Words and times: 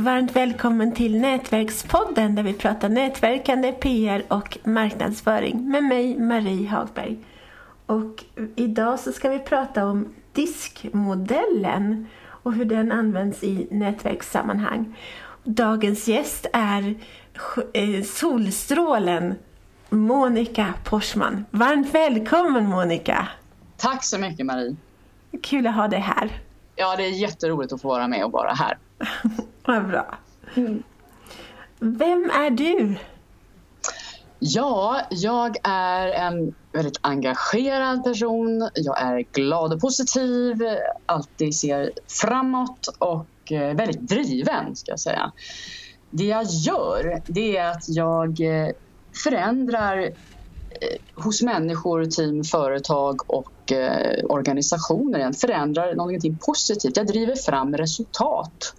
varmt 0.00 0.36
välkommen 0.36 0.94
till 0.94 1.20
Nätverkspodden 1.20 2.34
där 2.34 2.42
vi 2.42 2.52
pratar 2.52 2.88
nätverkande, 2.88 3.72
PR 3.72 4.24
och 4.28 4.58
marknadsföring 4.64 5.70
med 5.70 5.84
mig, 5.84 6.18
Marie 6.18 6.68
Hagberg. 6.68 7.18
Och 7.86 8.24
idag 8.56 9.00
så 9.00 9.12
ska 9.12 9.28
vi 9.28 9.38
prata 9.38 9.86
om 9.86 10.14
diskmodellen 10.32 12.06
och 12.22 12.52
hur 12.52 12.64
den 12.64 12.92
används 12.92 13.42
i 13.42 13.68
nätverkssammanhang. 13.70 14.96
Dagens 15.44 16.08
gäst 16.08 16.46
är 16.52 16.94
eh, 17.72 18.02
Solstrålen 18.04 19.34
Monica 19.88 20.74
Porsman. 20.84 21.44
Varmt 21.50 21.94
välkommen 21.94 22.66
Monica! 22.66 23.28
Tack 23.76 24.04
så 24.04 24.18
mycket 24.18 24.46
Marie! 24.46 24.76
Kul 25.42 25.66
att 25.66 25.74
ha 25.74 25.88
dig 25.88 26.00
här. 26.00 26.30
Ja, 26.76 26.96
det 26.96 27.04
är 27.04 27.10
jätteroligt 27.10 27.72
att 27.72 27.82
få 27.82 27.88
vara 27.88 28.08
med 28.08 28.24
och 28.24 28.32
vara 28.32 28.52
här. 28.52 28.78
Vad 29.70 29.88
bra. 29.88 30.18
Mm. 30.54 30.82
Vem 31.78 32.30
är 32.30 32.50
du? 32.50 32.96
Ja, 34.38 35.00
jag 35.10 35.56
är 35.62 36.08
en 36.08 36.54
väldigt 36.72 36.98
engagerad 37.00 38.04
person. 38.04 38.70
Jag 38.74 39.02
är 39.02 39.24
glad 39.32 39.72
och 39.72 39.80
positiv, 39.80 40.56
alltid 41.06 41.54
ser 41.54 41.92
framåt 42.08 42.88
och 42.98 43.52
eh, 43.52 43.76
väldigt 43.76 44.00
driven, 44.00 44.76
ska 44.76 44.92
jag 44.92 45.00
säga. 45.00 45.32
Det 46.10 46.24
jag 46.24 46.44
gör, 46.44 47.22
det 47.26 47.56
är 47.56 47.70
att 47.70 47.88
jag 47.88 48.40
eh, 48.40 48.72
förändrar 49.24 49.98
eh, 49.98 51.22
hos 51.24 51.42
människor, 51.42 52.04
team, 52.04 52.44
företag 52.44 53.30
och 53.30 53.72
organisationer. 54.28 55.18
Jag 55.18 55.36
förändrar 55.36 55.94
någonting 55.94 56.38
positivt. 56.46 56.96
Jag 56.96 57.06
driver 57.06 57.36
fram 57.36 57.76
resultat. 57.76 58.74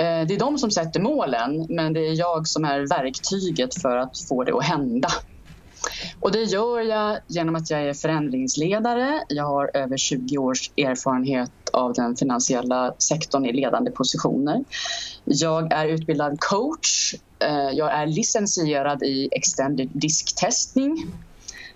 Eh, 0.00 0.26
det 0.26 0.34
är 0.34 0.38
de 0.38 0.58
som 0.58 0.70
sätter 0.70 1.00
målen 1.00 1.66
men 1.68 1.92
det 1.92 2.00
är 2.06 2.18
jag 2.18 2.48
som 2.48 2.64
är 2.64 2.80
verktyget 2.80 3.82
för 3.82 3.96
att 3.96 4.12
få 4.28 4.44
det 4.44 4.56
att 4.56 4.64
hända. 4.64 5.08
Och 6.20 6.32
det 6.32 6.42
gör 6.42 6.80
jag 6.80 7.18
genom 7.28 7.56
att 7.56 7.70
jag 7.70 7.82
är 7.82 7.94
förändringsledare. 7.94 9.24
Jag 9.28 9.44
har 9.44 9.70
över 9.74 9.96
20 9.96 10.38
års 10.38 10.70
erfarenhet 10.76 11.50
av 11.72 11.92
den 11.92 12.16
finansiella 12.16 12.94
sektorn 12.98 13.46
i 13.46 13.52
ledande 13.52 13.90
positioner. 13.90 14.64
Jag 15.24 15.72
är 15.72 15.86
utbildad 15.86 16.36
coach. 16.40 17.14
Eh, 17.44 17.70
jag 17.72 17.92
är 17.92 18.06
licensierad 18.06 19.02
i 19.02 19.28
extended 19.32 19.90
disktestning. 19.94 21.06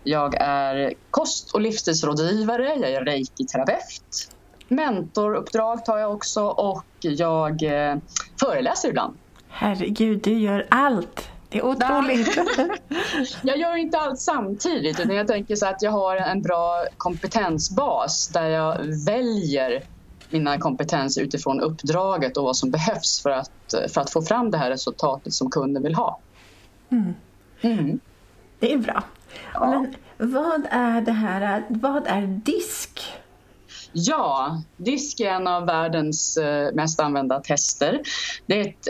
Jag 0.03 0.35
är 0.41 0.95
kost 1.11 1.55
och 1.55 1.61
livsstilsrådgivare. 1.61 2.75
Jag 2.75 2.93
är 2.93 3.05
reiki-terapeut. 3.05 4.29
Mentoruppdrag 4.75 5.85
tar 5.85 5.99
jag 5.99 6.13
också 6.13 6.45
och 6.45 6.85
jag 7.01 7.63
eh, 7.63 7.97
föreläser 8.41 8.89
ibland. 8.89 9.17
Herregud, 9.49 10.21
du 10.23 10.39
gör 10.39 10.67
allt! 10.71 11.29
Det 11.49 11.59
är 11.59 11.65
otroligt! 11.65 12.39
jag 13.43 13.59
gör 13.59 13.77
inte 13.77 13.99
allt 13.99 14.21
samtidigt 14.21 15.01
utan 15.01 15.17
jag 15.17 15.27
tänker 15.27 15.57
så 15.57 15.67
att 15.67 15.83
jag 15.83 15.91
har 15.91 16.17
en 16.17 16.43
bra 16.43 16.85
kompetensbas 16.97 18.29
där 18.29 18.49
jag 18.49 18.79
väljer 19.07 19.83
mina 20.31 20.59
kompetenser 20.59 21.23
utifrån 21.23 21.61
uppdraget 21.61 22.37
och 22.37 22.45
vad 22.45 22.57
som 22.57 22.71
behövs 22.71 23.23
för 23.23 23.31
att, 23.31 23.75
för 23.89 24.01
att 24.01 24.11
få 24.11 24.23
fram 24.23 24.51
det 24.51 24.59
här 24.59 24.71
resultatet 24.71 25.33
som 25.33 25.51
kunden 25.51 25.83
vill 25.83 25.95
ha. 25.95 26.19
Mm. 26.91 27.15
Mm. 27.61 28.01
Det 28.59 28.73
är 28.73 28.79
bra. 28.79 29.03
Ja. 29.55 29.71
Men 29.71 29.95
vad 30.33 30.67
är 30.71 31.01
det 31.01 31.13
här, 31.13 31.65
vad 31.69 32.07
är 32.07 32.27
DISK? 32.27 33.15
Ja, 33.97 34.63
DISK 34.85 35.21
är 35.21 35.31
en 35.31 35.47
av 35.47 35.67
världens 35.67 36.37
eh, 36.37 36.75
mest 36.75 37.01
använda 37.01 37.41
tester. 37.41 38.01
Det 38.47 38.61
är 38.61 38.69
ett, 38.69 38.87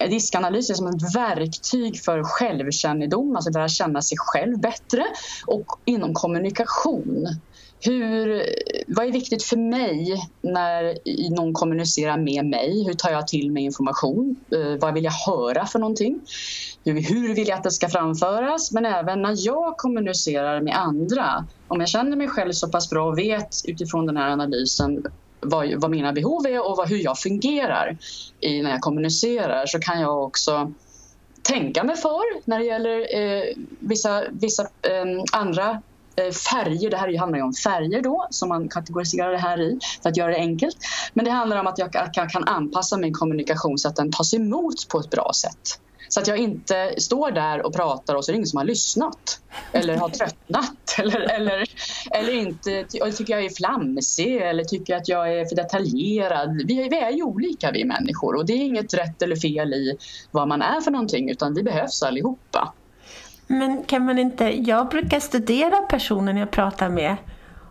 eh, 0.00 0.08
diskanalys 0.08 0.70
är 0.70 0.74
som 0.74 0.86
ett 0.86 1.16
verktyg 1.16 2.04
för 2.04 2.22
självkännedom, 2.24 3.36
alltså 3.36 3.50
lära 3.50 3.68
känna 3.68 4.02
sig 4.02 4.18
själv 4.20 4.60
bättre 4.60 5.04
och 5.46 5.66
inom 5.86 6.14
kommunikation. 6.14 7.26
Hur, 7.84 8.46
vad 8.86 9.06
är 9.06 9.12
viktigt 9.12 9.42
för 9.42 9.56
mig 9.56 10.28
när 10.42 10.98
någon 11.36 11.52
kommunicerar 11.52 12.16
med 12.16 12.44
mig? 12.46 12.84
Hur 12.86 12.94
tar 12.94 13.10
jag 13.10 13.28
till 13.28 13.52
mig 13.52 13.62
information? 13.62 14.36
Eh, 14.52 14.80
vad 14.80 14.94
vill 14.94 15.04
jag 15.04 15.12
höra 15.12 15.66
för 15.66 15.78
någonting? 15.78 16.20
Hur, 16.84 17.00
hur 17.00 17.34
vill 17.34 17.48
jag 17.48 17.56
att 17.56 17.64
det 17.64 17.70
ska 17.70 17.88
framföras? 17.88 18.72
Men 18.72 18.86
även 18.86 19.22
när 19.22 19.34
jag 19.46 19.76
kommunicerar 19.76 20.60
med 20.60 20.76
andra. 20.76 21.46
Om 21.68 21.80
jag 21.80 21.88
känner 21.88 22.16
mig 22.16 22.28
själv 22.28 22.52
så 22.52 22.68
pass 22.68 22.90
bra 22.90 23.08
och 23.08 23.18
vet 23.18 23.56
utifrån 23.64 24.06
den 24.06 24.16
här 24.16 24.30
analysen 24.30 25.04
vad, 25.40 25.74
vad 25.74 25.90
mina 25.90 26.12
behov 26.12 26.46
är 26.46 26.68
och 26.68 26.76
vad, 26.76 26.88
hur 26.88 27.04
jag 27.04 27.18
fungerar 27.18 27.98
i, 28.40 28.62
när 28.62 28.70
jag 28.70 28.80
kommunicerar 28.80 29.66
så 29.66 29.78
kan 29.78 30.00
jag 30.00 30.24
också 30.24 30.72
tänka 31.42 31.84
mig 31.84 31.96
för 31.96 32.48
när 32.48 32.58
det 32.58 32.64
gäller 32.64 32.98
eh, 33.20 33.44
vissa, 33.78 34.24
vissa 34.30 34.62
eh, 34.62 35.22
andra 35.32 35.82
Eh, 36.16 36.32
färger, 36.32 36.90
det 36.90 36.96
här 36.96 37.18
handlar 37.18 37.38
ju 37.38 37.44
om 37.44 37.52
färger 37.52 38.02
då 38.02 38.26
som 38.30 38.48
man 38.48 38.68
kategoriserar 38.68 39.32
det 39.32 39.38
här 39.38 39.60
i 39.60 39.78
för 40.02 40.10
att 40.10 40.16
göra 40.16 40.30
det 40.30 40.36
enkelt. 40.36 40.76
Men 41.14 41.24
det 41.24 41.30
handlar 41.30 41.60
om 41.60 41.66
att 41.66 41.78
jag, 41.78 41.92
kan 42.32 42.44
anpassa 42.44 42.96
min 42.96 43.12
kommunikation 43.12 43.78
så 43.78 43.88
att 43.88 43.96
den 43.96 44.12
tas 44.12 44.34
emot 44.34 44.88
på 44.88 44.98
ett 44.98 45.10
bra 45.10 45.30
sätt. 45.34 45.78
Så 46.08 46.20
att 46.20 46.26
jag 46.26 46.38
inte 46.38 46.94
står 46.98 47.30
där 47.30 47.66
och 47.66 47.74
pratar 47.74 48.14
och 48.14 48.24
så 48.24 48.30
är 48.30 48.32
det 48.32 48.36
ingen 48.36 48.46
som 48.46 48.56
har 48.56 48.64
lyssnat 48.64 49.40
eller 49.72 49.96
har 49.96 50.08
tröttnat 50.08 50.76
eller, 50.98 51.20
eller, 51.20 51.64
eller 52.10 52.32
inte 52.32 52.84
tycker 53.16 53.32
jag 53.32 53.44
är 53.44 53.50
flamsig 53.50 54.36
eller 54.36 54.64
tycker 54.64 54.96
att 54.96 55.08
jag 55.08 55.38
är 55.38 55.44
för 55.44 55.56
detaljerad. 55.56 56.62
Vi, 56.66 56.88
vi 56.88 56.98
är 56.98 57.10
ju 57.10 57.22
olika 57.22 57.70
vi 57.70 57.84
människor 57.84 58.36
och 58.36 58.46
det 58.46 58.52
är 58.52 58.64
inget 58.64 58.94
rätt 58.94 59.22
eller 59.22 59.36
fel 59.36 59.74
i 59.74 59.96
vad 60.30 60.48
man 60.48 60.62
är 60.62 60.80
för 60.80 60.90
någonting 60.90 61.30
utan 61.30 61.54
vi 61.54 61.62
behövs 61.62 62.02
allihopa. 62.02 62.74
Men 63.46 63.84
kan 63.84 64.04
man 64.04 64.18
inte, 64.18 64.44
jag 64.44 64.88
brukar 64.88 65.20
studera 65.20 65.76
personen 65.76 66.36
jag 66.36 66.50
pratar 66.50 66.88
med 66.88 67.16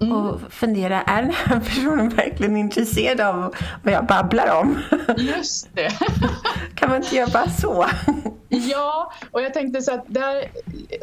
mm. 0.02 0.14
och 0.14 0.40
fundera, 0.50 1.02
är 1.02 1.22
den 1.22 1.32
här 1.32 1.60
personen 1.60 2.10
verkligen 2.10 2.58
intresserad 2.58 3.22
av 3.22 3.56
vad 3.84 3.94
jag 3.94 4.06
babblar 4.06 4.60
om? 4.62 4.80
Just 5.18 5.76
det. 5.76 5.92
kan 6.76 6.90
man 6.90 6.98
inte 6.98 7.16
göra 7.16 7.30
bara 7.34 7.50
så? 7.50 7.86
Ja, 8.72 9.12
och 9.32 9.42
jag 9.42 9.54
tänkte 9.54 9.82
så 9.82 9.94
att 9.94 10.06
där, 10.08 10.52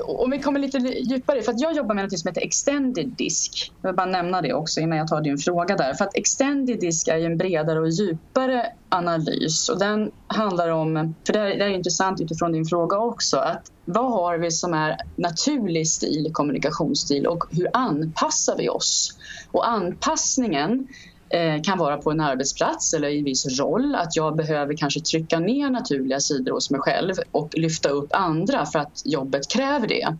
om 0.04 0.30
vi 0.30 0.38
kommer 0.38 0.60
lite 0.60 0.78
djupare, 0.78 1.42
för 1.42 1.52
att 1.52 1.60
jag 1.60 1.76
jobbar 1.76 1.94
med 1.94 2.04
något 2.04 2.18
som 2.18 2.28
heter 2.28 2.42
extended 2.42 3.08
disk. 3.08 3.72
Jag 3.82 3.88
vill 3.88 3.96
bara 3.96 4.06
nämna 4.06 4.42
det 4.42 4.54
också 4.54 4.80
innan 4.80 4.98
jag 4.98 5.08
tar 5.08 5.20
din 5.20 5.38
fråga 5.38 5.76
där. 5.76 5.94
För 5.94 6.04
att 6.04 6.16
extended 6.16 6.80
disk 6.80 7.08
är 7.08 7.18
en 7.18 7.38
bredare 7.38 7.80
och 7.80 7.88
djupare 7.88 8.66
analys 8.88 9.68
och 9.68 9.78
den 9.78 10.10
handlar 10.26 10.68
om, 10.68 11.14
för 11.26 11.32
det, 11.32 11.38
här, 11.38 11.48
det 11.48 11.64
är 11.64 11.68
intressant 11.68 12.20
utifrån 12.20 12.52
din 12.52 12.64
fråga 12.64 12.98
också, 12.98 13.36
att 13.36 13.72
vad 13.84 14.12
har 14.12 14.38
vi 14.38 14.50
som 14.50 14.74
är 14.74 14.96
naturlig 15.16 15.88
stil, 15.88 16.30
kommunikationsstil 16.32 17.26
och 17.26 17.44
hur 17.50 17.68
anpassar 17.72 18.56
vi 18.58 18.68
oss? 18.68 19.18
Och 19.50 19.68
anpassningen 19.68 20.88
Eh, 21.30 21.62
kan 21.62 21.78
vara 21.78 21.96
på 21.96 22.10
en 22.10 22.20
arbetsplats 22.20 22.94
eller 22.94 23.08
i 23.08 23.18
en 23.18 23.24
viss 23.24 23.60
roll. 23.60 23.94
Att 23.94 24.16
jag 24.16 24.36
behöver 24.36 24.76
kanske 24.76 25.00
trycka 25.00 25.38
ner 25.38 25.70
naturliga 25.70 26.20
sidor 26.20 26.52
hos 26.52 26.70
mig 26.70 26.80
själv 26.80 27.14
och 27.32 27.58
lyfta 27.58 27.88
upp 27.88 28.08
andra 28.12 28.66
för 28.66 28.78
att 28.78 29.02
jobbet 29.04 29.48
kräver 29.48 29.88
det. 29.88 30.16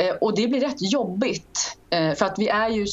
Eh, 0.00 0.16
och 0.20 0.36
det 0.36 0.48
blir 0.48 0.60
rätt 0.60 0.92
jobbigt 0.92 1.76
eh, 1.90 2.14
för 2.14 2.26
att 2.26 2.38
vi 2.38 2.48
är 2.48 2.68
ju 2.68 2.86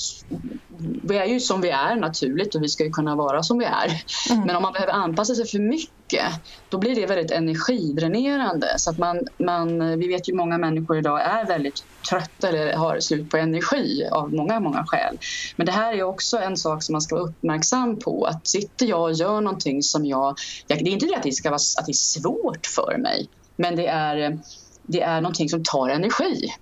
vi 1.04 1.18
är 1.18 1.26
ju 1.26 1.40
som 1.40 1.62
vi 1.62 1.70
är 1.70 1.96
naturligt 1.96 2.56
och 2.56 2.64
vi 2.64 2.70
ska 2.70 2.84
ju 2.84 2.90
kunna 2.90 3.16
vara 3.16 3.44
som 3.44 3.58
vi 3.58 3.66
är. 3.66 4.02
Mm. 4.30 4.46
Men 4.46 4.56
om 4.56 4.62
man 4.62 4.74
behöver 4.74 4.94
anpassa 4.94 5.36
sig 5.36 5.48
för 5.48 5.60
mycket 5.60 6.26
då 6.70 6.78
blir 6.78 6.96
det 6.96 7.06
väldigt 7.06 7.32
energidränerande. 7.32 8.68
Så 8.78 8.90
att 8.90 8.98
man, 8.98 9.20
man, 9.38 10.00
vi 10.00 10.08
vet 10.08 10.30
ju 10.30 10.34
många 10.34 10.58
människor 10.58 10.98
idag 10.98 11.22
är 11.22 11.46
väldigt 11.46 11.84
trötta 12.10 12.50
eller 12.50 12.74
har 12.74 13.00
slut 13.00 13.30
på 13.30 13.38
energi 13.38 14.08
av 14.12 14.34
många, 14.34 14.60
många 14.60 14.86
skäl. 14.88 15.18
Men 15.56 15.66
det 15.66 15.72
här 15.72 15.94
är 15.94 16.04
också 16.04 16.38
en 16.38 16.58
sak 16.58 16.84
som 16.84 16.94
man 16.94 17.02
ska 17.02 17.16
vara 17.16 17.26
uppmärksam 17.26 18.00
på. 18.00 18.26
Att 18.26 18.48
sitter 18.48 18.86
jag 18.86 19.02
och 19.02 19.14
gör 19.14 19.42
någonting 19.42 19.84
som 19.84 20.06
jag... 20.06 20.36
Det 20.68 20.74
är 20.74 20.88
inte 20.88 21.06
det 21.06 21.16
att 21.16 21.24
det, 21.24 21.32
ska 21.32 21.50
vara, 21.50 21.60
att 21.80 21.86
det 21.86 21.92
är 21.92 21.94
svårt 21.94 22.66
för 22.66 22.98
mig 22.98 23.30
men 23.58 23.76
det 23.76 23.88
är, 23.88 24.40
det 24.82 25.02
är 25.02 25.22
någonting 25.22 25.50
som 25.50 25.64
tar 25.64 25.90
energi 25.90 26.54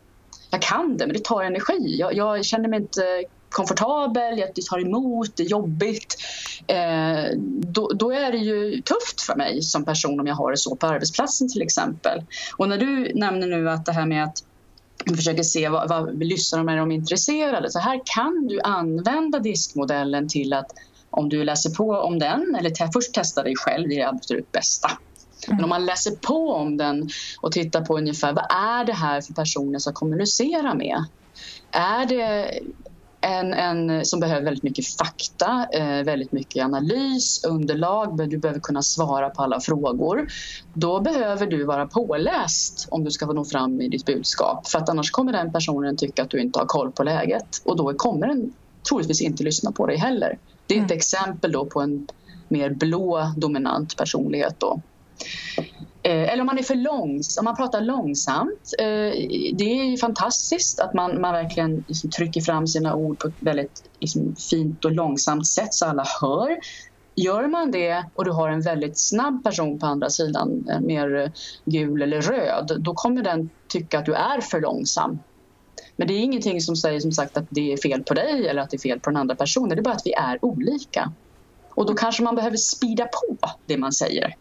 jag 0.56 0.62
kan 0.62 0.98
det, 0.98 1.07
men 1.07 1.13
det 1.13 1.24
tar 1.24 1.44
energi. 1.44 1.96
Jag, 2.00 2.13
jag 2.13 2.46
känner 2.46 2.69
mig 2.69 2.80
inte 2.80 3.24
komfortabel, 3.50 4.40
jag 4.40 4.56
tar 4.69 4.80
emot, 4.80 5.38
det 5.38 5.44
är 5.44 5.48
jobbigt. 5.48 6.16
Eh, 6.68 7.38
då, 7.48 7.88
då, 7.88 8.12
är 8.12 8.31
det 8.31 8.38
ju 8.38 8.81
tufft 8.81 9.22
för 9.22 9.36
mig 9.36 9.62
som 9.62 9.86
person 9.86 10.19
om 10.19 10.28
jag 10.28 10.36
har 10.36 10.52
det 10.52 10.57
så 10.57 10.75
på 10.75 10.88
arbetsplatsen 10.88 11.50
till 11.50 11.62
exempel. 11.62 12.24
Och 12.57 12.69
när 12.69 12.78
du 12.78 13.13
nämner 13.13 13.48
nu 13.48 13.69
att 13.69 13.86
det 13.86 13.92
här 13.92 14.06
med 14.06 14.24
att 14.24 14.44
försöker 15.16 15.44
se 15.44 15.69
vad, 15.69 15.90
vad 15.90 16.19
de, 16.19 16.69
är 16.69 16.78
de 16.78 16.92
intresserade. 16.92 17.72
Så 17.72 17.80
här 17.80 18.01
kan 18.06 18.48
du 18.48 18.62
använda 18.62 19.40
diskmodellen 19.40 20.28
till 20.28 20.54
att 20.54 20.72
om 21.10 21.30
du 21.30 21.44
läser 21.44 21.69
på 21.69 21.92
om 21.92 22.19
den, 22.19 22.56
eller 22.60 22.69
te 22.69 22.90
först 22.94 23.13
testa 23.13 23.44
dig 23.44 23.56
själv, 23.56 23.90
det 23.90 23.96
är 23.96 24.00
det 24.00 24.10
absolut 24.10 24.51
bästa. 24.51 24.92
Men 25.47 25.63
om 25.63 25.69
man 25.69 25.86
läser 25.86 26.12
på 26.12 26.53
om 26.53 26.77
den 26.77 27.09
och 27.42 27.51
tittar 27.51 27.81
på 27.81 27.97
ungefär 27.97 28.33
vad 28.33 28.45
är 28.50 28.86
det 28.86 28.94
här 28.94 29.21
för 29.21 29.33
personer 29.33 29.80
som 29.80 29.94
kommunicerar 29.94 30.75
med? 30.75 31.06
Är 31.71 32.06
det 32.06 32.59
en, 33.25 33.53
en 33.53 34.06
som 34.06 34.19
behöver 34.19 34.42
väldigt 34.42 34.63
mycket 34.63 34.88
fakta, 34.88 35.68
eh, 35.74 36.03
väldigt 36.03 36.31
mycket 36.31 36.65
analys, 36.65 37.44
underlag, 37.44 38.30
du 38.30 38.38
behöver 38.38 38.59
kunna 38.59 38.81
svara 38.81 39.30
på 39.30 39.42
alla 39.42 39.59
frågor. 39.59 40.27
Då 40.74 41.00
behöver 41.00 41.48
du 41.48 41.63
vara 41.63 41.88
påläst 41.88 42.88
om 42.91 43.03
du 43.03 43.12
ska 43.12 43.25
nå 43.25 43.45
fram 43.45 43.81
i 43.81 43.88
ditt 43.88 44.06
budskap. 44.06 44.68
För 44.68 44.80
att 44.80 44.89
annars 44.89 45.12
kommer 45.12 45.31
den 45.31 45.51
personen 45.51 45.98
tycka 45.98 46.24
att 46.24 46.30
du 46.30 46.39
inte 46.39 46.59
har 46.59 46.65
koll 46.65 46.91
på 46.91 47.03
läget 47.03 47.62
och 47.63 47.77
då 47.77 47.94
kommer 47.94 48.27
den 48.27 48.53
troligtvis 48.89 49.21
inte 49.21 49.44
lyssna 49.44 49.71
på 49.71 49.88
dig 49.88 49.98
heller. 49.98 50.38
Det 50.68 50.74
är 50.74 50.77
ett 50.77 50.91
mm. 50.91 50.98
exempel 50.98 51.51
då 51.51 51.65
på 51.65 51.81
en 51.81 52.07
mer 52.48 52.69
blå 52.69 53.33
dominant 53.38 53.98
personlighet. 53.98 54.56
Då. 54.59 54.81
Eh, 56.06 56.33
eller 56.33 56.41
om 56.41 56.45
man 56.45 56.57
är 56.57 56.63
för 56.63 56.75
långs, 56.75 57.38
om 57.38 57.45
man 57.45 57.56
pratar 57.56 57.81
långsamt. 57.81 58.73
Eh, 58.79 59.12
det 59.57 59.63
är 59.63 59.83
ju 59.83 59.97
fantastiskt 59.97 60.79
att 60.79 60.94
man, 60.94 61.21
man 61.21 61.33
verkligen 61.33 61.85
liksom 61.88 62.09
trycker 62.09 62.41
fram 62.41 62.67
sina 62.67 62.95
ord 62.95 63.19
på 63.19 63.27
ett 63.27 63.38
väldigt 63.39 63.83
liksom, 64.00 64.35
fint 64.50 64.85
och 64.85 64.91
långsamt 64.91 65.47
sätt 65.47 65.73
så 65.73 65.85
alla 65.85 66.06
hör. 66.21 66.57
Gör 67.15 67.47
man 67.47 67.71
det 67.71 68.06
och 68.13 68.25
du 68.25 68.31
har 68.31 68.50
en 68.50 68.62
väldigt 68.62 69.00
snabb 69.00 69.44
person 69.44 69.79
på 69.79 69.85
andra 69.85 70.09
sidan, 70.09 70.65
eh, 70.69 70.79
mer 70.79 71.31
gul 71.65 72.01
eller 72.01 72.21
röd, 72.21 72.77
då 72.79 72.94
kommer 72.94 73.23
den 73.23 73.50
tycka 73.73 74.00
att 74.00 74.06
du 74.06 74.13
är 74.13 74.41
för 74.41 74.62
långsam. 74.62 75.19
Men 75.97 76.07
det 76.07 76.13
är 76.13 76.19
ingenting 76.19 76.62
som 76.62 76.75
säger 76.75 77.00
som 77.00 77.12
sagt 77.12 77.38
att 77.38 77.47
det 77.50 77.73
är 77.73 77.77
fel 77.77 78.03
på 78.03 78.13
dig 78.13 78.47
eller 78.47 78.62
att 78.62 78.69
det 78.69 78.77
är 78.77 78.89
fel 78.89 79.00
på 79.00 79.09
den 79.09 79.17
andra 79.17 79.35
personen. 79.35 79.69
Det 79.69 79.81
är 79.81 79.83
bara 79.83 79.95
att 79.95 80.06
vi 80.06 80.13
är 80.13 80.45
olika. 80.45 81.13
Och 81.75 81.85
då 81.85 81.94
kanske 81.94 82.23
man 82.23 82.35
behöver 82.35 82.57
spida 82.57 83.06
på 83.06 83.50
det 83.65 83.77
man 83.77 83.91
säger 83.91 84.33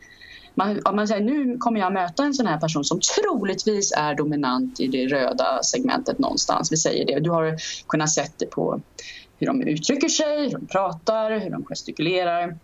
man, 0.54 0.80
man 0.94 1.08
säger 1.08 1.24
nu 1.24 1.58
kommer 1.58 1.80
jag 1.80 1.92
möta 1.92 2.24
en 2.24 2.34
sån 2.34 2.46
här 2.46 2.58
person 2.58 2.84
som 2.84 3.00
troligtvis 3.00 3.92
är 3.96 4.14
dominant 4.14 4.80
i 4.80 4.86
det 4.86 5.06
röda 5.06 5.62
segmentet 5.62 6.18
någonstans. 6.18 6.72
Vi 6.72 6.76
säger 6.76 7.06
det. 7.06 7.20
Du 7.20 7.30
har 7.30 7.56
kunnat 7.88 8.10
se 8.10 8.26
det 8.38 8.46
på 8.46 8.80
hur 9.38 9.46
de 9.46 9.62
uttrycker 9.62 10.08
sig, 10.08 10.42
hur 10.42 10.50
de 10.50 10.66
pratar, 10.66 11.38
hur 11.38 11.50
de 11.50 11.64
gestikulerar. 11.64 12.58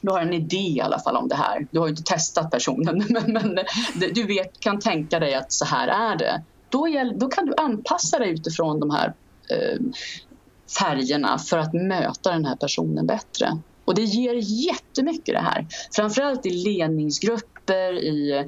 Du 0.00 0.10
har 0.10 0.20
en 0.20 0.32
idé 0.32 0.56
i 0.56 0.80
alla 0.80 0.98
fall 0.98 1.16
om 1.16 1.28
det 1.28 1.34
här. 1.34 1.66
Du 1.70 1.78
har 1.78 1.88
inte 1.88 2.02
testat 2.02 2.50
personen 2.50 3.06
men, 3.10 3.32
men 3.32 3.58
du 4.14 4.26
vet, 4.26 4.60
kan 4.60 4.80
tänka 4.80 5.18
dig 5.18 5.34
att 5.34 5.52
så 5.52 5.64
här 5.64 5.88
är 5.88 6.16
det. 6.16 6.42
Då, 6.70 6.88
då 7.14 7.28
kan 7.28 7.46
du 7.46 7.54
anpassa 7.56 8.18
dig 8.18 8.30
utifrån 8.30 8.80
de 8.80 8.90
här 8.90 9.12
eh, 9.50 9.80
färgerna 10.78 11.38
för 11.38 11.58
att 11.58 11.72
möta 11.72 12.32
den 12.32 12.44
här 12.44 12.56
personen 12.56 13.06
bättre. 13.06 13.58
Och 13.84 13.94
det 13.94 14.02
ger 14.02 14.34
jättemycket 14.66 15.34
det 15.34 15.40
här. 15.40 15.66
Framförallt 15.92 16.46
i 16.46 16.50
ledningsgrupper, 16.50 17.92
i 17.92 18.46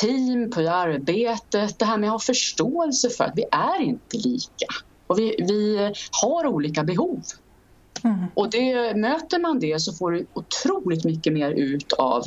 team, 0.00 0.50
på 0.50 0.60
arbetet. 0.60 1.78
Det 1.78 1.84
här 1.84 1.98
med 1.98 2.08
att 2.08 2.12
ha 2.12 2.18
förståelse 2.18 3.10
för 3.10 3.24
att 3.24 3.32
vi 3.36 3.44
är 3.50 3.82
inte 3.82 4.16
lika. 4.16 4.66
Och 5.06 5.18
vi, 5.18 5.36
vi 5.38 5.92
har 6.22 6.46
olika 6.46 6.84
behov. 6.84 7.22
Mm. 8.04 8.26
Och 8.34 8.50
det, 8.50 8.96
möter 8.96 9.38
man 9.38 9.58
det 9.58 9.82
så 9.82 9.92
får 9.92 10.10
du 10.10 10.26
otroligt 10.34 11.04
mycket 11.04 11.32
mer 11.32 11.50
ut 11.50 11.92
av 11.92 12.22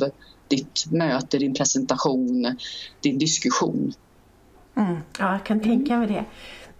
ditt 0.48 0.84
möte, 0.90 1.38
din 1.38 1.54
presentation, 1.54 2.56
din 3.00 3.18
diskussion. 3.18 3.92
Mm. 4.80 4.96
Ja, 5.18 5.32
jag 5.32 5.44
kan 5.44 5.60
tänka 5.60 5.96
mig 5.98 6.08
det. 6.08 6.24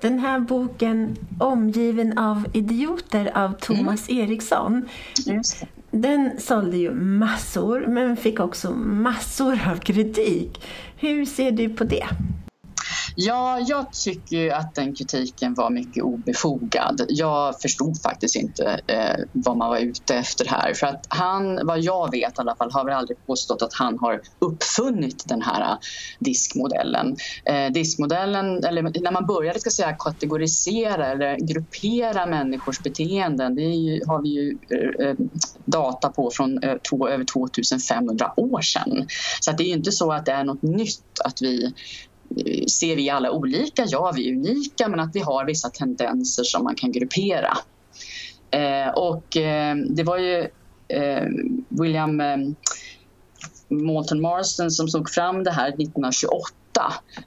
Den 0.00 0.19
här 0.19 0.41
boken 0.41 1.17
Omgiven 1.41 2.19
av 2.19 2.44
idioter 2.52 3.31
av 3.35 3.52
Thomas 3.52 4.08
mm. 4.08 4.23
Eriksson. 4.23 4.88
Den 5.91 6.31
sålde 6.38 6.76
ju 6.76 6.94
massor 6.94 7.87
men 7.87 8.17
fick 8.17 8.41
också 8.41 8.70
massor 8.75 9.61
av 9.73 9.76
kritik. 9.76 10.67
Hur 10.97 11.25
ser 11.25 11.50
du 11.50 11.69
på 11.69 11.85
det? 11.85 12.06
Ja, 13.22 13.61
jag 13.67 13.93
tycker 13.93 14.50
att 14.50 14.75
den 14.75 14.94
kritiken 14.94 15.55
var 15.55 15.70
mycket 15.70 16.02
obefogad. 16.02 17.05
Jag 17.08 17.61
förstod 17.62 18.02
faktiskt 18.02 18.37
inte 18.37 18.81
eh, 18.87 19.25
vad 19.32 19.56
man 19.56 19.69
var 19.69 19.78
ute 19.78 20.14
efter 20.14 20.46
här. 20.49 20.75
För 20.75 20.87
att 20.87 21.00
han, 21.08 21.67
vad 21.67 21.81
jag 21.81 22.11
vet 22.11 22.38
i 22.38 22.40
alla 22.40 22.56
fall, 22.56 22.72
har 22.72 22.84
väl 22.84 22.94
aldrig 22.94 23.26
påstått 23.26 23.62
att 23.62 23.75
han 23.75 23.99
har 23.99 24.20
uppfunnit 24.40 25.25
den 25.26 25.43
här 25.43 25.61
eh, 25.61 25.78
diskmodellen. 26.20 27.17
Eh, 27.44 27.72
diskmodellen, 27.72 28.64
eller 28.64 28.82
när 28.82 29.12
man 29.12 29.26
började 29.26 29.61
ska 29.61 29.70
säga, 29.70 29.96
kategorisera 29.99 31.06
eller 31.06 31.37
gruppera 31.52 32.26
människors 32.26 32.82
beteenden, 32.82 33.55
det 33.55 33.62
ju, 33.62 34.00
har 34.06 34.22
vi 34.22 34.28
ju 34.28 34.58
eh, 34.75 35.06
eh, 35.06 35.14
data 35.67 36.08
på 36.08 36.31
från 36.34 36.62
eh, 36.62 36.76
två, 36.90 37.08
över 37.08 37.25
2500 37.25 38.32
år 38.37 38.61
sedan. 38.61 39.06
Så 39.40 39.50
att 39.50 39.58
det 39.58 39.64
är 39.64 39.76
inte 39.76 39.93
så 39.93 40.12
att 40.12 40.26
det 40.26 40.32
är 40.32 40.44
något 40.44 40.62
nytt 40.62 41.20
att 41.25 41.43
vi 41.43 41.75
ser 42.81 42.97
vi 42.97 43.11
alla 43.11 43.31
olika? 43.31 43.85
Ja, 43.87 44.12
vi 44.17 44.29
är 44.29 44.32
unika 44.32 44.88
men 44.88 45.00
att 45.00 45.17
vi 45.17 45.21
har 45.21 45.44
vissa 45.44 45.71
tendenser 45.71 46.43
som 46.43 46.65
man 46.65 46.75
kan 46.75 46.93
gruppera. 46.93 47.59
Eh, 48.50 48.88
och 48.88 49.37
eh, 49.37 49.77
det 49.77 50.03
var 50.03 50.19
ju 50.19 50.38
eh, 50.88 51.27
William 51.69 52.21
eh, 52.21 52.37
Moulton 53.69 54.21
Marston 54.21 54.71
som 54.71 54.88
tog 54.88 55.11
fram 55.11 55.44
det 55.44 55.50
här 55.50 55.69
1928 55.69 56.55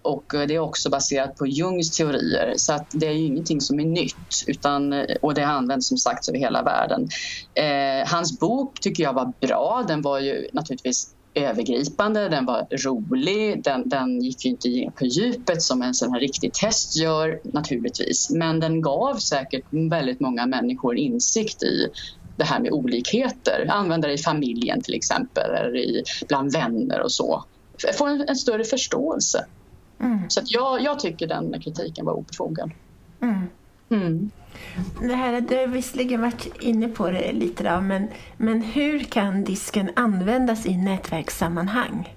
och 0.02 0.36
eh, 0.36 0.48
det 0.48 0.56
är 0.56 0.60
också 0.60 0.90
baserat 0.90 1.36
på 1.36 1.48
Jungs 1.48 1.98
teorier 1.98 2.54
så 2.58 2.74
att 2.74 2.88
det 2.92 3.08
är 3.08 3.12
ju 3.12 3.26
ingenting 3.26 3.62
som 3.62 3.80
är 3.80 3.86
nytt 3.86 4.44
utan, 4.48 4.94
eh, 4.94 5.16
och 5.22 5.34
det 5.34 5.46
används 5.46 5.88
som 5.88 5.98
sagt 5.98 6.30
över 6.30 6.40
hela 6.40 6.64
världen. 6.64 7.10
Eh, 7.54 8.08
hans 8.08 8.40
bok 8.40 8.80
tycker 8.80 9.04
jag 9.04 9.14
var 9.14 9.34
bra. 9.42 9.86
Den 9.88 10.02
var 10.02 10.20
ju 10.20 10.48
naturligtvis 10.54 11.16
övergripande, 11.36 12.30
den 12.30 12.46
var 12.46 12.68
rolig, 12.86 13.64
den, 13.64 13.90
den 13.90 14.22
gick 14.22 14.46
ju 14.46 14.52
inte 14.52 14.68
in 14.68 14.92
på 14.92 15.06
djupet 15.06 15.62
som 15.62 15.82
en 15.82 15.94
sån 15.94 16.14
här 16.14 16.20
riktig 16.20 16.54
test 16.54 16.96
gör 16.96 17.40
naturligtvis. 17.44 18.30
Men 18.30 18.60
den 18.60 18.82
gav 18.82 19.16
säkert 19.16 19.64
väldigt 19.92 20.20
många 20.20 20.46
människor 20.46 20.98
insikt 20.98 21.64
i 21.64 21.88
det 22.38 22.44
här 22.44 22.60
med 22.60 22.72
olikheter. 22.72 23.66
Använda 23.70 24.08
det 24.08 24.14
i 24.14 24.18
familjen 24.18 24.82
till 24.82 24.94
exempel 24.94 25.52
eller 25.52 25.78
i, 25.78 26.04
bland 26.28 26.54
vänner 26.54 27.02
och 27.02 27.12
så. 27.12 27.44
Få 27.98 28.06
en, 28.06 28.26
en 28.28 28.36
större 28.36 28.64
förståelse. 28.64 29.46
Mm. 30.04 30.30
Så 30.30 30.42
jag, 30.46 30.82
jag 30.82 31.00
tycker 31.00 31.28
den 31.28 31.62
kritiken 31.62 32.06
var 32.06 32.14
obefogad. 32.14 32.72
Mm. 33.22 33.48
Mm. 33.94 34.32
Det 35.02 35.16
här, 35.16 35.42
du 35.42 35.58
har 35.58 35.68
visserligen 35.68 36.22
varit 36.22 36.62
inne 36.62 36.88
på 36.88 37.12
det 37.12 37.32
lite 37.32 37.64
då, 37.64 37.82
men, 37.82 38.08
men 38.38 38.62
hur 38.62 39.00
kan 39.00 39.44
disken 39.44 39.90
användas 39.96 40.66
i 40.66 40.78
nätverkssammanhang? 40.78 42.16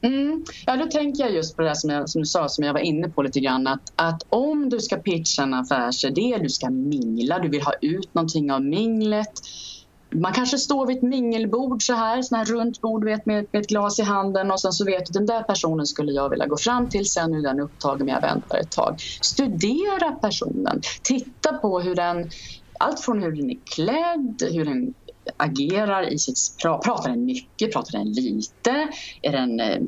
Mm. 0.00 0.44
Ja, 0.66 0.76
då 0.76 0.86
tänker 0.86 1.24
jag 1.24 1.34
just 1.34 1.56
på 1.56 1.62
det 1.62 1.68
där 1.68 1.74
som, 1.74 1.90
jag, 1.90 2.08
som 2.08 2.22
du 2.22 2.26
sa, 2.26 2.48
som 2.48 2.64
jag 2.64 2.72
var 2.72 2.80
inne 2.80 3.08
på 3.08 3.22
lite 3.22 3.40
grann. 3.40 3.66
Att, 3.66 3.92
att 3.96 4.22
om 4.28 4.68
du 4.68 4.80
ska 4.80 4.96
pitcha 4.96 5.42
en 5.42 5.54
affärsidé, 5.54 6.38
du 6.42 6.48
ska 6.48 6.70
mingla, 6.70 7.38
du 7.38 7.48
vill 7.48 7.62
ha 7.62 7.72
ut 7.80 8.14
någonting 8.14 8.52
av 8.52 8.62
minglet 8.62 9.32
man 10.14 10.32
kanske 10.32 10.58
står 10.58 10.86
vid 10.86 10.96
ett 10.96 11.02
mingelbord 11.02 11.82
så 11.82 11.94
här, 11.94 12.22
sån 12.22 12.38
här 12.38 12.44
runt 12.44 12.80
bord 12.80 13.04
vet, 13.04 13.26
med, 13.26 13.46
med 13.52 13.60
ett 13.60 13.68
glas 13.68 13.98
i 13.98 14.02
handen 14.02 14.50
och 14.50 14.60
sen 14.60 14.72
så 14.72 14.84
vet 14.84 15.06
du 15.06 15.12
den 15.12 15.26
där 15.26 15.42
personen 15.42 15.86
skulle 15.86 16.12
jag 16.12 16.30
vilja 16.30 16.46
gå 16.46 16.56
fram 16.56 16.88
till 16.88 17.10
sen 17.10 17.30
nu 17.30 17.38
är 17.38 17.42
den 17.42 17.60
upptagen 17.60 18.06
men 18.06 18.14
jag 18.14 18.20
väntar 18.20 18.58
ett 18.58 18.70
tag. 18.70 19.00
Studera 19.22 20.12
personen, 20.12 20.80
titta 21.02 21.52
på 21.52 21.80
hur 21.80 21.94
den 21.94 22.30
allt 22.78 23.00
från 23.00 23.22
hur 23.22 23.32
den 23.32 23.50
är 23.50 23.58
klädd, 23.74 24.52
hur 24.52 24.64
den 24.64 24.94
agerar 25.36 26.12
i 26.12 26.18
sitt... 26.18 26.36
Pratar 26.62 27.10
den 27.10 27.24
mycket? 27.24 27.72
Pratar 27.72 27.98
den 27.98 28.12
lite? 28.12 28.88
Är 29.22 29.32
den 29.32 29.60
eh, 29.60 29.78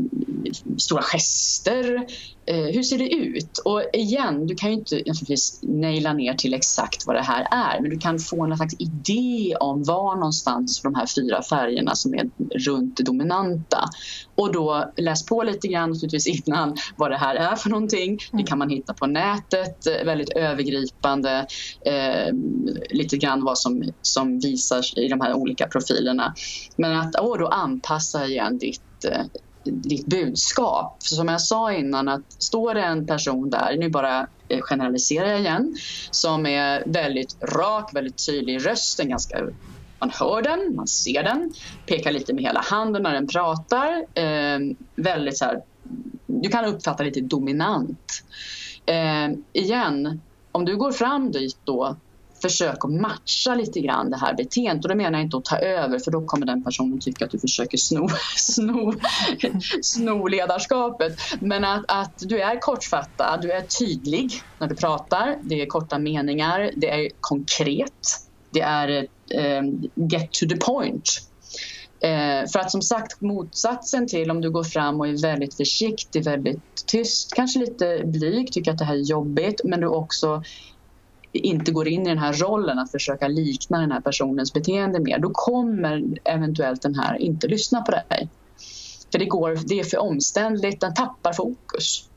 stora 0.79 1.03
gester? 1.03 2.07
Eh, 2.47 2.57
hur 2.57 2.83
ser 2.83 2.99
det 2.99 3.15
ut? 3.15 3.59
Och 3.59 3.83
igen, 3.93 4.47
du 4.47 4.55
kan 4.55 4.71
ju 4.71 4.77
inte 4.77 4.97
naturligtvis 4.97 5.61
naila 5.63 6.13
ner 6.13 6.35
till 6.35 6.55
exakt 6.55 7.07
vad 7.07 7.17
det 7.17 7.23
här 7.23 7.49
är 7.51 7.81
men 7.81 7.91
du 7.91 7.99
kan 7.99 8.19
få 8.19 8.45
en 8.45 8.57
slags 8.57 8.75
idé 8.79 9.57
om 9.61 9.83
var 9.83 10.15
någonstans 10.15 10.83
de 10.83 10.95
här 10.95 11.07
fyra 11.07 11.43
färgerna 11.43 11.95
som 11.95 12.15
är 12.15 12.31
runt 12.59 12.97
dominanta. 12.97 13.89
Och 14.35 14.53
då 14.53 14.93
läs 14.97 15.27
på 15.27 15.43
lite 15.43 15.69
grann 15.69 15.91
naturligtvis 15.91 16.27
innan 16.27 16.77
vad 16.97 17.11
det 17.11 17.17
här 17.17 17.35
är 17.35 17.57
för 17.57 17.71
någonting. 17.71 18.17
Det 18.17 18.37
mm. 18.37 18.47
kan 18.47 18.59
man 18.59 18.69
hitta 18.69 18.95
på 18.95 19.07
nätet, 19.07 19.87
eh, 19.87 20.05
väldigt 20.05 20.31
övergripande. 20.31 21.47
Eh, 21.87 22.35
lite 22.91 23.17
grann 23.17 23.45
vad 23.45 23.59
som, 23.59 23.93
som 24.03 24.39
visar 24.39 24.99
i 24.99 25.09
de 25.09 25.21
här 25.21 25.35
olika 25.35 25.67
profilerna. 25.67 26.35
Men 26.77 26.99
att 26.99 27.13
då 27.13 27.47
anpassa 27.47 28.27
igen 28.27 28.59
ditt 28.59 29.05
eh, 29.05 29.23
ditt 29.65 30.07
budskap. 30.07 31.03
För 31.09 31.15
som 31.15 31.29
jag 31.29 31.41
sa 31.41 31.73
innan, 31.73 32.09
att 32.09 32.33
står 32.43 32.75
det 32.75 32.83
en 32.83 33.07
person 33.07 33.51
där, 33.51 33.77
nu 33.79 33.89
bara 33.89 34.27
eh, 34.49 34.61
generaliserar 34.61 35.27
jag 35.29 35.41
igen, 35.41 35.77
som 36.11 36.47
är 36.47 36.83
väldigt 36.87 37.37
rak, 37.43 37.95
väldigt 37.95 38.27
tydlig 38.27 38.55
i 38.55 38.59
rösten, 38.59 39.09
ganska 39.09 39.49
man 39.99 40.11
hör 40.11 40.43
den, 40.43 40.77
man 40.77 40.87
ser 40.87 41.23
den, 41.23 41.53
pekar 41.87 42.13
lite 42.13 42.35
med 42.35 42.45
hela 42.45 42.61
handen 42.61 43.03
när 43.03 43.13
den 43.13 43.27
pratar. 43.27 44.05
Eh, 44.15 44.59
väldigt 44.95 45.39
så 45.39 45.45
här, 45.45 45.63
du 46.27 46.49
kan 46.49 46.65
uppfatta 46.65 47.03
lite 47.03 47.21
dominant. 47.21 48.25
Eh, 48.87 49.31
igen, 49.53 50.21
om 50.53 50.65
du 50.65 50.77
går 50.77 50.93
fram 50.93 51.33
dit 51.33 51.59
då 51.65 51.97
försök 52.49 52.85
att 52.85 52.91
matcha 52.91 53.55
lite 53.55 53.81
grann 53.81 54.11
det 54.11 54.17
här 54.17 54.35
beteendet. 54.35 54.85
Och 54.85 54.89
då 54.89 54.95
menar 54.97 55.19
jag 55.19 55.27
inte 55.27 55.37
att 55.37 55.45
ta 55.45 55.59
över 55.59 55.99
för 55.99 56.11
då 56.11 56.27
kommer 56.27 56.47
den 56.47 56.65
personen 56.65 57.01
tycka 57.01 57.25
att 57.25 57.31
du 57.31 57.39
försöker 57.39 57.79
sno, 57.79 58.09
sno, 58.37 58.95
sno 59.83 60.27
ledarskapet. 60.27 61.13
Men 61.41 61.65
att, 61.65 61.85
att 61.89 62.19
du 62.19 62.41
är 62.41 62.61
kortfattad, 62.61 63.43
du 63.43 63.53
är 63.53 63.63
tydlig 63.63 64.33
när 64.59 64.67
du 64.69 64.75
pratar. 64.75 65.39
Det 65.43 65.63
är 65.63 65.67
korta 65.67 65.99
meningar, 65.99 66.71
det 66.77 66.91
är 66.91 67.11
konkret. 67.21 68.21
Det 68.51 68.61
är 68.61 69.07
um, 69.59 69.83
get 69.95 70.33
to 70.33 70.47
the 70.49 70.57
point. 70.57 71.09
Eh, 72.01 72.49
för 72.53 72.59
att 72.59 72.71
som 72.71 72.83
sagt 72.83 73.21
motsatsen 73.21 74.07
till 74.07 74.31
om 74.31 74.41
du 74.41 74.51
går 74.51 74.65
fram 74.65 75.01
och 75.01 75.09
är 75.09 75.23
väldigt 75.23 75.57
försiktig, 75.57 76.25
väldigt 76.25 76.87
tyst, 76.87 77.35
kanske 77.35 77.59
lite 77.59 78.03
blyg, 78.05 78.53
tycker 78.53 78.71
att 78.71 78.79
det 78.79 78.85
här 78.85 78.95
är 78.95 79.11
jobbigt 79.11 79.61
men 79.65 79.81
du 79.81 79.87
också 79.87 80.43
inte 81.39 81.73
går 81.73 81.89
in 81.89 82.07
i 82.07 82.09
den 82.09 82.19
här 82.19 82.33
rollen 82.33 82.79
att 82.79 82.91
försöka 82.91 83.29
likna 83.29 83.81
den 83.81 83.93
här 83.93 84.01
personens 84.01 84.53
beteende 84.53 85.01
mer, 85.01 85.19
då 85.19 85.31
kommer 85.33 86.05
eventuellt 86.25 86.83
den 86.83 86.95
här 86.95 87.17
inte 87.17 87.49
lyssna 87.49 87.83
på 87.83 87.91
dig. 87.91 88.29
För 89.13 89.19
det, 89.19 89.25
går, 89.25 89.59
det 89.69 89.81
är 89.81 89.85
för 89.85 89.99
omständligt, 89.99 90.81
den 90.81 90.95
tappar 90.95 91.33
fokus. 91.33 92.09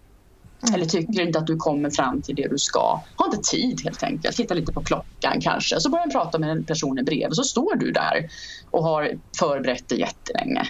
Mm. 0.64 0.76
Eller 0.76 0.86
tycker 0.86 1.22
inte 1.22 1.40
att 1.40 1.48
du 1.48 1.56
kommer 1.56 1.90
fram 1.90 2.22
till 2.22 2.36
det 2.36 2.48
du 2.48 2.58
ska. 2.58 3.02
Har 3.16 3.26
inte 3.26 3.50
tid 3.52 3.82
helt 3.84 4.04
enkelt. 4.04 4.36
Titta 4.36 4.54
lite 4.54 4.74
på 4.74 4.82
klockan 4.82 5.42
kanske. 5.42 5.80
Så 5.80 5.90
börjar 5.90 6.06
du 6.06 6.12
prata 6.12 6.40
med 6.40 6.50
en 6.50 6.64
person 6.64 7.00
i 7.00 7.04
brev 7.04 7.28
och 7.28 7.36
så 7.36 7.44
står 7.44 7.76
du 7.76 7.92
där 7.92 8.30
och 8.72 8.84
har 8.84 9.12
förberett 9.40 9.90
det 9.90 9.96
jättelänge. 9.96 10.68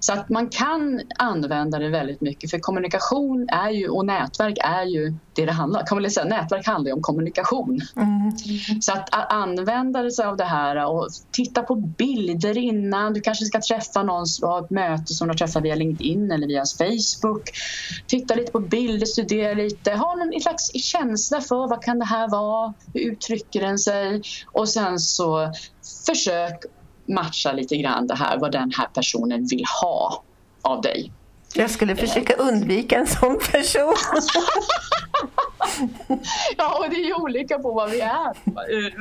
Så 0.00 0.12
att 0.12 0.28
man 0.28 0.48
kan 0.48 1.00
använda 1.16 1.78
det 1.78 1.88
väldigt 1.88 2.20
mycket 2.20 2.50
för 2.50 2.58
kommunikation 2.58 3.48
är 3.48 3.70
ju, 3.70 3.88
och 3.88 4.06
nätverk 4.06 4.58
är 4.60 4.84
ju 4.84 5.14
det 5.32 5.46
det 5.46 5.52
handlar 5.52 5.80
om. 5.80 5.86
Kan 5.86 6.02
man 6.02 6.10
säga, 6.10 6.26
nätverk 6.26 6.66
handlar 6.66 6.88
ju 6.88 6.92
om 6.92 7.02
kommunikation. 7.02 7.80
Mm. 7.96 8.32
Så 8.80 8.92
att, 8.92 9.14
att 9.14 9.32
använda 9.32 10.10
sig 10.10 10.24
av 10.24 10.36
det 10.36 10.44
här 10.44 10.86
och 10.86 11.08
titta 11.30 11.62
på 11.62 11.74
bilder 11.74 12.58
innan. 12.58 13.12
Du 13.12 13.20
kanske 13.20 13.44
ska 13.44 13.60
träffa 13.60 14.02
någon, 14.02 14.26
ha 14.42 14.64
ett 14.64 14.70
möte 14.70 15.14
som 15.14 15.28
du 15.28 15.32
har 15.32 15.38
träffat 15.38 15.64
via 15.64 15.74
LinkedIn 15.74 16.30
eller 16.30 16.46
via 16.46 16.64
Facebook. 16.78 17.50
Titta 18.06 18.34
lite 18.34 18.52
på 18.52 18.60
bilder, 18.60 19.06
studera 19.26 19.54
lite. 19.54 19.92
Ha 19.92 20.14
någon 20.14 20.40
slags 20.40 20.84
känsla 20.84 21.40
för 21.40 21.68
vad 21.68 21.82
kan 21.82 21.98
det 21.98 22.04
här 22.04 22.28
vara? 22.28 22.74
Hur 22.94 23.00
uttrycker 23.00 23.60
den 23.60 23.78
sig? 23.78 24.22
Och 24.46 24.68
sen 24.68 24.98
så 24.98 25.52
försök 26.06 26.64
matcha 27.08 27.52
lite 27.52 27.76
grann 27.76 28.06
det 28.06 28.14
här 28.14 28.38
vad 28.38 28.52
den 28.52 28.72
här 28.76 28.86
personen 28.94 29.46
vill 29.46 29.64
ha 29.82 30.22
av 30.62 30.80
dig. 30.80 31.12
Jag 31.54 31.70
skulle 31.70 31.96
försöka 31.96 32.34
undvika 32.34 32.98
en 32.98 33.06
sån 33.06 33.38
person. 33.52 33.94
ja, 36.56 36.78
och 36.78 36.90
det 36.90 36.96
är 36.96 37.06
ju 37.06 37.14
olika 37.14 37.58
på 37.58 37.72
vad 37.72 37.90
vi 37.90 38.00
är, 38.00 38.32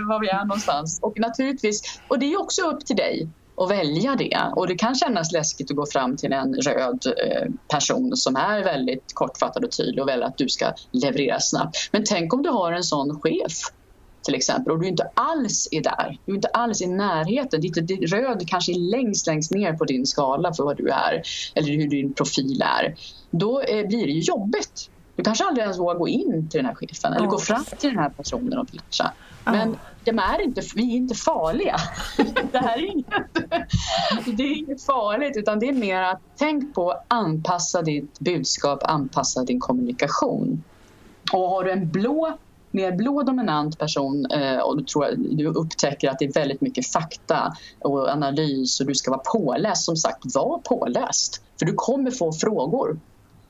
var 0.08 0.20
vi 0.20 0.30
är 0.30 0.46
någonstans. 0.46 1.00
Och 1.02 1.20
naturligtvis, 1.20 2.00
och 2.08 2.20
det 2.20 2.34
är 2.34 2.42
också 2.42 2.62
upp 2.62 2.86
till 2.86 2.96
dig 2.96 3.30
och 3.56 3.72
välja 3.72 4.16
det. 4.16 4.52
Och 4.56 4.68
det 4.68 4.76
kan 4.76 4.96
kännas 4.96 5.32
läskigt 5.32 5.72
att 5.72 5.78
gå 5.78 5.86
fram 5.86 6.18
till 6.18 6.34
en 6.34 6.54
röd 6.54 7.06
eh, 7.06 7.52
person 7.68 8.18
som 8.18 8.36
är 8.36 8.64
väldigt 8.64 9.14
kortfattad 9.14 9.64
och 9.64 9.72
tydlig 9.72 10.02
och 10.02 10.08
väljer 10.08 10.26
att 10.26 10.38
du 10.38 10.50
ska 10.50 10.74
leverera 10.92 11.40
snabbt. 11.40 11.90
Men 11.92 12.04
tänk 12.06 12.34
om 12.34 12.44
du 12.44 12.50
har 12.50 12.72
en 12.72 12.84
sån 12.84 13.22
chef 13.22 13.54
till 14.26 14.36
exempel 14.36 14.72
och 14.72 14.80
du 14.80 14.88
inte 14.88 15.10
alls 15.14 15.68
är 15.72 15.82
där, 15.82 16.18
du 16.26 16.32
är 16.32 16.36
inte 16.36 16.48
alls 16.48 16.82
i 16.82 16.88
närheten. 16.88 17.62
Ditt 17.62 18.12
röd 18.12 18.44
kanske 18.48 18.72
är 18.72 18.92
längst, 18.92 19.28
längst 19.28 19.52
ner 19.52 19.74
på 19.74 19.86
din 19.86 20.06
skala 20.06 20.54
för 20.54 20.64
vad 20.64 20.78
du 20.78 20.90
är 20.90 21.22
eller 21.56 21.72
hur 21.72 21.90
din 21.90 22.14
profil 22.14 22.62
är. 22.62 22.96
Då 23.32 23.62
eh, 23.62 23.88
blir 23.88 24.06
det 24.06 24.12
ju 24.12 24.22
jobbigt. 24.22 24.90
Du 25.16 25.24
kanske 25.24 25.44
aldrig 25.46 25.64
ens 25.64 25.80
vågar 25.80 25.96
gå 25.96 26.08
in 26.08 26.50
till 26.50 26.58
den 26.58 26.66
här 26.66 26.76
chefen 26.76 27.14
eller 27.14 27.26
oh. 27.26 27.30
gå 27.30 27.38
fram 27.38 27.64
till 27.64 27.90
den 27.90 28.00
här 28.00 28.10
personen 28.10 28.60
och 28.60 28.72
pitcha. 28.72 29.12
Men 29.44 29.70
oh. 29.70 29.78
de 30.04 30.20
är 30.20 30.42
inte, 30.42 30.62
vi 30.76 30.94
är 30.94 30.98
inte 30.98 31.16
farliga. 31.16 31.76
det 32.52 32.58
här 32.58 32.78
är 32.78 32.92
inget, 32.92 33.08
det 34.38 34.44
är 34.44 34.58
inget 34.58 34.84
farligt 34.84 35.38
utan 35.38 35.60
det 35.60 35.70
är 35.70 35.74
mer 35.74 36.02
att 36.02 36.22
tänk 36.38 36.76
på 36.76 36.92
att 36.92 37.06
anpassa 37.08 37.82
ditt 37.82 38.20
budskap, 38.20 38.80
anpassa 38.84 39.44
din 39.44 39.60
kommunikation. 39.60 40.64
Och 41.34 41.50
har 41.50 41.64
du 41.64 41.72
en 41.72 41.90
blå 41.90 42.38
mer 42.76 42.92
blådominant 42.92 43.80
person 43.80 44.26
eh, 44.26 44.58
och 44.58 44.78
du, 44.78 44.84
tror, 44.84 45.14
du 45.18 45.48
upptäcker 45.48 46.10
att 46.10 46.20
det 46.20 46.26
är 46.26 46.34
väldigt 46.34 46.62
mycket 46.62 46.88
fakta 46.88 47.56
och 47.80 48.10
analys 48.10 48.80
och 48.80 48.86
du 48.86 48.96
ska 48.96 49.12
vara 49.12 49.22
påläst, 49.34 49.86
som 49.86 49.96
sagt, 49.96 50.36
var 50.36 50.58
påläst. 50.58 51.42
För 51.60 51.66
du 51.66 51.74
kommer 51.74 52.12
få 52.12 52.34
frågor 52.34 53.00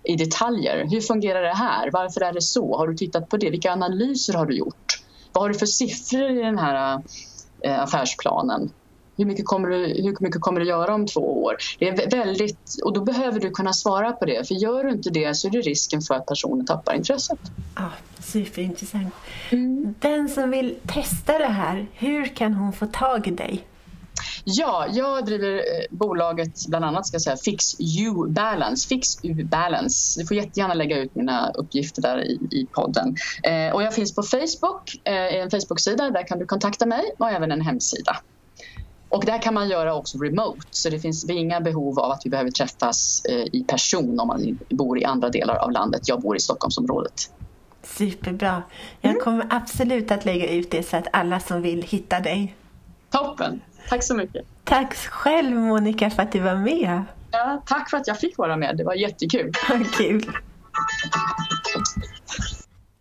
i 0.05 0.15
detaljer. 0.15 0.85
Hur 0.91 1.01
fungerar 1.01 1.41
det 1.41 1.55
här? 1.55 1.89
Varför 1.91 2.21
är 2.21 2.33
det 2.33 2.41
så? 2.41 2.77
Har 2.77 2.87
du 2.87 2.95
tittat 2.95 3.29
på 3.29 3.37
det? 3.37 3.49
Vilka 3.49 3.71
analyser 3.71 4.33
har 4.33 4.45
du 4.45 4.57
gjort? 4.57 5.01
Vad 5.31 5.43
har 5.43 5.49
du 5.49 5.55
för 5.55 5.65
siffror 5.65 6.29
i 6.29 6.41
den 6.41 6.57
här 6.57 7.01
eh, 7.61 7.79
affärsplanen? 7.79 8.71
Hur 9.17 9.25
mycket, 9.25 9.45
kommer 9.45 9.69
du, 9.69 9.77
hur 9.77 10.23
mycket 10.23 10.41
kommer 10.41 10.59
du 10.59 10.67
göra 10.67 10.93
om 10.93 11.07
två 11.07 11.43
år? 11.43 11.55
Det 11.79 11.87
är 11.87 12.09
väldigt, 12.11 12.75
och 12.83 12.93
då 12.93 13.01
behöver 13.01 13.39
du 13.39 13.51
kunna 13.51 13.73
svara 13.73 14.11
på 14.11 14.25
det. 14.25 14.47
För 14.47 14.55
gör 14.55 14.83
du 14.83 14.91
inte 14.91 15.09
det 15.09 15.35
så 15.35 15.47
är 15.47 15.51
det 15.51 15.61
risken 15.61 16.01
för 16.01 16.15
att 16.15 16.25
personen 16.25 16.65
tappar 16.65 16.93
intresset. 16.93 17.39
Ja, 17.75 17.89
superintressant. 18.19 19.13
Mm. 19.49 19.95
Den 19.99 20.29
som 20.29 20.51
vill 20.51 20.75
testa 20.87 21.39
det 21.39 21.45
här, 21.45 21.87
hur 21.93 22.25
kan 22.25 22.53
hon 22.53 22.73
få 22.73 22.85
tag 22.85 23.27
i 23.27 23.31
dig? 23.31 23.63
Ja, 24.47 24.87
jag 24.91 25.25
driver 25.25 25.55
eh, 25.55 25.85
bolaget 25.89 26.67
bland 26.67 26.85
annat 26.85 27.07
ska 27.07 27.19
säga 27.19 27.37
Fix 27.37 27.75
U 27.79 28.11
Balance. 28.27 28.87
Fix 28.87 29.07
U 29.23 29.43
Balance. 29.43 30.19
Du 30.19 30.27
får 30.27 30.37
jättegärna 30.37 30.73
lägga 30.73 30.97
ut 30.97 31.15
mina 31.15 31.51
uppgifter 31.51 32.01
där 32.01 32.23
i, 32.23 32.39
i 32.51 32.67
podden. 32.71 33.15
Eh, 33.43 33.73
och 33.73 33.83
jag 33.83 33.93
finns 33.93 34.15
på 34.15 34.23
Facebook, 34.23 35.01
eh, 35.03 35.35
en 35.35 35.51
Facebook-sida. 35.51 36.09
Där 36.09 36.27
kan 36.27 36.39
du 36.39 36.45
kontakta 36.45 36.85
mig 36.85 37.03
och 37.17 37.29
även 37.29 37.51
en 37.51 37.61
hemsida. 37.61 38.17
Och 39.09 39.25
där 39.25 39.41
kan 39.41 39.53
man 39.53 39.69
göra 39.69 39.95
också 39.95 40.17
remote, 40.17 40.67
så 40.71 40.89
det 40.89 40.99
finns 40.99 41.29
inga 41.29 41.61
behov 41.61 41.99
av 41.99 42.11
att 42.11 42.21
vi 42.25 42.29
behöver 42.29 42.51
träffas 42.51 43.25
eh, 43.25 43.45
i 43.51 43.65
person 43.67 44.19
om 44.19 44.27
man 44.27 44.59
bor 44.69 44.99
i 44.99 45.05
andra 45.05 45.29
delar 45.29 45.55
av 45.55 45.71
landet. 45.71 46.01
Jag 46.07 46.21
bor 46.21 46.37
i 46.37 46.39
Stockholmsområdet. 46.39 47.31
Superbra. 47.83 48.63
Jag 49.01 49.09
mm. 49.09 49.23
kommer 49.23 49.47
absolut 49.49 50.11
att 50.11 50.25
lägga 50.25 50.49
ut 50.49 50.71
det 50.71 50.83
så 50.83 50.97
att 50.97 51.07
alla 51.13 51.39
som 51.39 51.61
vill 51.61 51.83
hitta 51.83 52.19
dig. 52.19 52.55
Toppen. 53.11 53.61
Tack 53.89 54.03
så 54.03 54.15
mycket. 54.15 54.45
Tack 54.63 54.93
själv 54.95 55.55
Monica 55.55 56.09
för 56.09 56.23
att 56.23 56.31
du 56.31 56.39
var 56.39 56.55
med. 56.55 57.03
Ja, 57.31 57.63
tack 57.65 57.89
för 57.89 57.97
att 57.97 58.07
jag 58.07 58.19
fick 58.19 58.37
vara 58.37 58.57
med. 58.57 58.77
Det 58.77 58.83
var 58.83 58.93
jättekul. 58.93 59.51
Kul. 59.97 60.31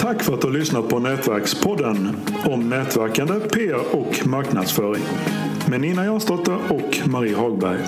Tack 0.00 0.22
för 0.22 0.34
att 0.34 0.40
du 0.40 0.46
har 0.46 0.54
lyssnat 0.54 0.88
på 0.88 0.98
Nätverkspodden 0.98 2.16
om 2.46 2.68
nätverkande, 2.68 3.40
PR 3.40 3.96
och 3.96 4.26
marknadsföring. 4.26 5.02
Med 5.70 5.80
Nina 5.80 6.04
Jansdotter 6.04 6.58
och 6.70 7.08
Marie 7.08 7.36
Hagberg. 7.36 7.80